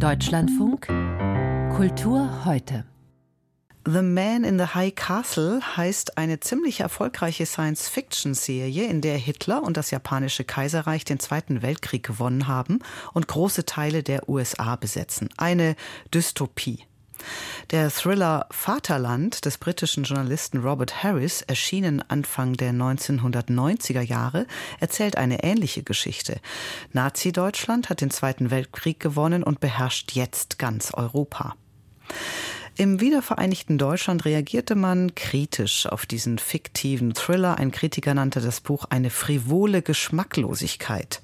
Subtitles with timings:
[0.00, 0.86] Deutschlandfunk
[1.76, 2.84] Kultur heute.
[3.84, 9.76] The Man in the High Castle heißt eine ziemlich erfolgreiche Science-Fiction-Serie, in der Hitler und
[9.76, 12.78] das japanische Kaiserreich den Zweiten Weltkrieg gewonnen haben
[13.12, 15.30] und große Teile der USA besetzen.
[15.36, 15.74] Eine
[16.14, 16.84] Dystopie.
[17.70, 24.46] Der Thriller Vaterland des britischen Journalisten Robert Harris, erschienen Anfang der 1990er Jahre,
[24.80, 26.40] erzählt eine ähnliche Geschichte.
[26.92, 31.54] Nazi-Deutschland hat den Zweiten Weltkrieg gewonnen und beherrscht jetzt ganz Europa.
[32.78, 37.58] Im wiedervereinigten Deutschland reagierte man kritisch auf diesen fiktiven Thriller.
[37.58, 41.20] Ein Kritiker nannte das Buch eine frivole Geschmacklosigkeit.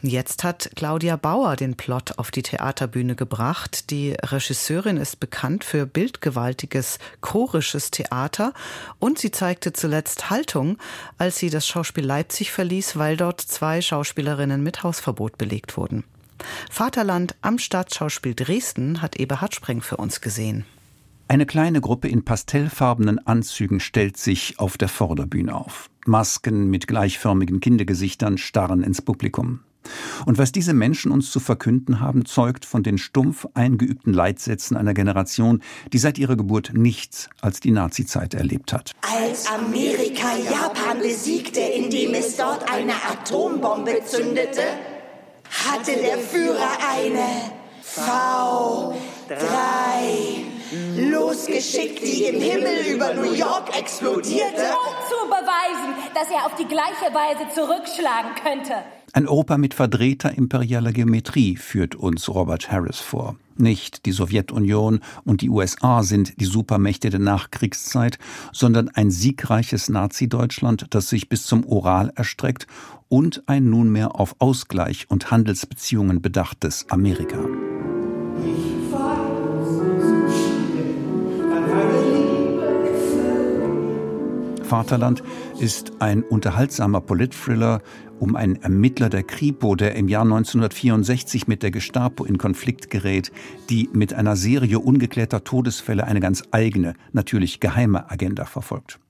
[0.00, 3.90] Jetzt hat Claudia Bauer den Plot auf die Theaterbühne gebracht.
[3.90, 8.52] Die Regisseurin ist bekannt für bildgewaltiges chorisches Theater
[9.00, 10.78] und sie zeigte zuletzt Haltung,
[11.18, 16.04] als sie das Schauspiel Leipzig verließ, weil dort zwei Schauspielerinnen mit Hausverbot belegt wurden.
[16.70, 20.64] Vaterland am Staatsschauspiel Dresden hat Eberhard Spreng für uns gesehen.
[21.26, 25.90] Eine kleine Gruppe in pastellfarbenen Anzügen stellt sich auf der Vorderbühne auf.
[26.06, 29.60] Masken mit gleichförmigen Kindergesichtern starren ins Publikum.
[30.26, 34.94] Und was diese Menschen uns zu verkünden haben, zeugt von den stumpf eingeübten Leitsätzen einer
[34.94, 38.92] Generation, die seit ihrer Geburt nichts als die Nazizeit erlebt hat.
[39.02, 44.62] Als Amerika Japan besiegte, indem es dort eine Atombombe zündete,
[45.66, 47.24] hatte der Führer eine
[47.96, 48.98] V3
[50.96, 54.62] losgeschickt, die im Himmel über New York explodierte.
[54.62, 58.84] Um zu beweisen, dass er auf die gleiche Weise zurückschlagen könnte.
[59.12, 63.36] Ein Europa mit verdrehter imperialer Geometrie führt uns Robert Harris vor.
[63.56, 68.18] Nicht die Sowjetunion und die USA sind die Supermächte der Nachkriegszeit,
[68.52, 72.66] sondern ein siegreiches Nazi-Deutschland, das sich bis zum Ural erstreckt
[73.08, 77.38] und ein nunmehr auf Ausgleich und Handelsbeziehungen bedachtes Amerika.
[84.68, 85.22] Vaterland
[85.58, 87.80] ist ein unterhaltsamer Politthriller
[88.18, 93.32] um einen Ermittler der Kripo, der im Jahr 1964 mit der Gestapo in Konflikt gerät,
[93.70, 99.00] die mit einer Serie ungeklärter Todesfälle eine ganz eigene, natürlich geheime Agenda verfolgt.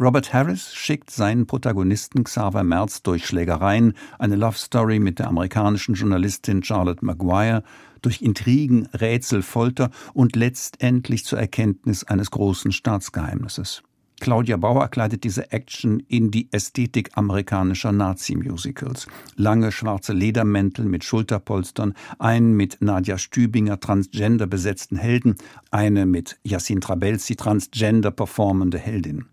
[0.00, 5.94] Robert Harris schickt seinen Protagonisten Xaver Merz durch Schlägereien, eine Love Story mit der amerikanischen
[5.94, 7.64] Journalistin Charlotte Maguire,
[8.00, 13.82] durch Intrigen, Rätsel, Folter und letztendlich zur Erkenntnis eines großen Staatsgeheimnisses.
[14.22, 19.08] Claudia Bauer kleidet diese Action in die Ästhetik amerikanischer Nazi-Musicals.
[19.34, 25.34] Lange schwarze Ledermäntel mit Schulterpolstern, einen mit Nadja Stübinger transgender besetzten Helden,
[25.72, 29.24] eine mit Yassin Trabelsi transgender performende Heldin.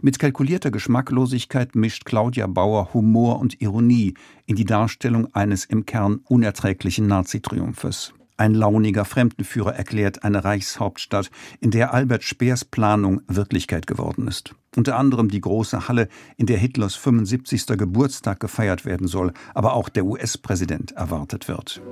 [0.00, 4.14] Mit kalkulierter Geschmacklosigkeit mischt Claudia Bauer Humor und Ironie
[4.46, 8.14] in die Darstellung eines im Kern unerträglichen Nazi-Triumphes.
[8.40, 11.30] Ein launiger Fremdenführer erklärt eine Reichshauptstadt,
[11.60, 14.54] in der Albert Speers Planung Wirklichkeit geworden ist.
[14.74, 16.08] Unter anderem die große Halle,
[16.38, 17.66] in der Hitlers 75.
[17.76, 21.82] Geburtstag gefeiert werden soll, aber auch der US-Präsident erwartet wird.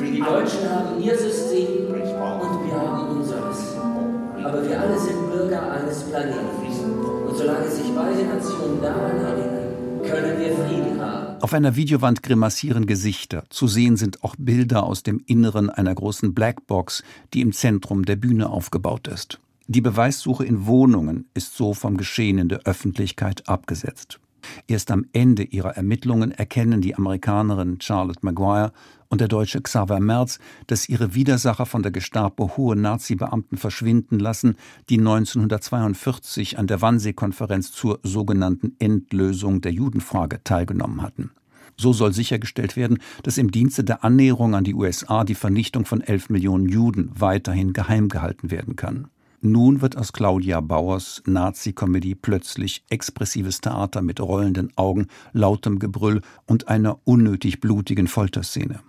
[0.00, 3.76] Die Deutschen haben ihr System und wir haben unseres.
[4.42, 6.64] Aber wir alle sind Bürger eines Planeten.
[7.28, 9.53] Und solange sich beide Nationen daran erinnern,
[10.04, 11.42] können wir Frieden haben.
[11.42, 13.44] Auf einer Videowand grimassieren Gesichter.
[13.50, 18.16] Zu sehen sind auch Bilder aus dem Inneren einer großen Blackbox, die im Zentrum der
[18.16, 19.40] Bühne aufgebaut ist.
[19.66, 24.20] Die Beweissuche in Wohnungen ist so vom Geschehen in der Öffentlichkeit abgesetzt.
[24.66, 28.72] Erst am Ende ihrer Ermittlungen erkennen die Amerikanerin Charlotte Maguire
[29.08, 34.56] und der Deutsche Xaver Merz, dass ihre Widersacher von der Gestapo hohe Nazi-Beamten verschwinden lassen,
[34.88, 41.30] die 1942 an der Wannsee-Konferenz zur sogenannten Endlösung der Judenfrage teilgenommen hatten.
[41.76, 46.00] So soll sichergestellt werden, dass im Dienste der Annäherung an die USA die Vernichtung von
[46.00, 49.08] elf Millionen Juden weiterhin geheim gehalten werden kann.
[49.46, 56.68] Nun wird aus Claudia Bauers Nazi-Komödie plötzlich expressives Theater mit rollenden Augen, lautem Gebrüll und
[56.68, 58.80] einer unnötig blutigen Folterszene.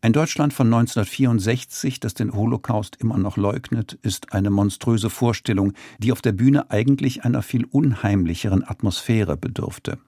[0.00, 6.12] Ein Deutschland von 1964, das den Holocaust immer noch leugnet, ist eine monströse Vorstellung, die
[6.12, 9.98] auf der Bühne eigentlich einer viel unheimlicheren Atmosphäre bedurfte.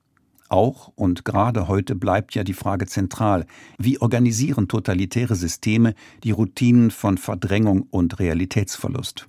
[0.48, 3.44] Auch und gerade heute bleibt ja die Frage zentral,
[3.76, 5.92] wie organisieren totalitäre Systeme
[6.24, 9.28] die Routinen von Verdrängung und Realitätsverlust?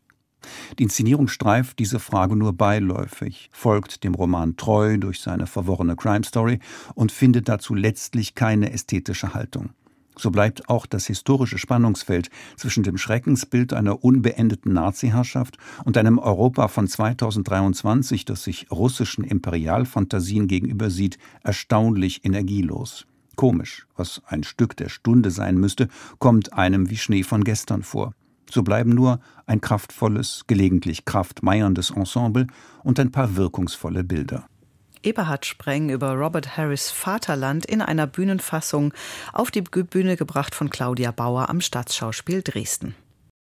[0.80, 6.24] Die Inszenierung streift diese Frage nur beiläufig, folgt dem Roman treu durch seine verworrene Crime
[6.24, 6.60] Story
[6.95, 9.69] und findet dazu letztlich keine ästhetische Haltung.
[10.18, 16.68] So bleibt auch das historische Spannungsfeld zwischen dem Schreckensbild einer unbeendeten Naziherrschaft und einem Europa
[16.68, 23.07] von 2023, das sich russischen Imperialfantasien gegenüber sieht, erstaunlich energielos.
[23.36, 25.88] Komisch, was ein Stück der Stunde sein müsste,
[26.19, 28.13] kommt einem wie Schnee von gestern vor.
[28.50, 32.48] So bleiben nur ein kraftvolles, gelegentlich kraftmeierndes Ensemble
[32.84, 34.45] und ein paar wirkungsvolle Bilder.
[35.04, 38.94] Eberhard Spreng über Robert Harris Vaterland in einer Bühnenfassung
[39.34, 42.95] auf die Bühne gebracht von Claudia Bauer am Staatsschauspiel Dresden.